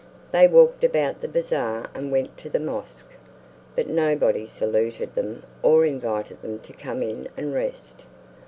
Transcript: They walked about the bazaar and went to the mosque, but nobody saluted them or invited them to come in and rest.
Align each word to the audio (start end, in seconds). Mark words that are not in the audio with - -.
They 0.31 0.47
walked 0.47 0.83
about 0.83 1.21
the 1.21 1.27
bazaar 1.27 1.91
and 1.93 2.11
went 2.11 2.35
to 2.39 2.49
the 2.49 2.59
mosque, 2.59 3.13
but 3.75 3.85
nobody 3.87 4.47
saluted 4.47 5.13
them 5.13 5.43
or 5.61 5.85
invited 5.85 6.41
them 6.41 6.57
to 6.61 6.73
come 6.73 7.03
in 7.03 7.27
and 7.37 7.53
rest. 7.53 8.01